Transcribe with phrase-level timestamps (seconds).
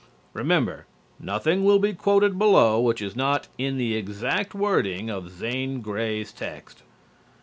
[0.33, 0.87] Remember,
[1.19, 6.33] nothing will be quoted below which is not in the exact wording of Zane Grey's
[6.33, 6.81] text.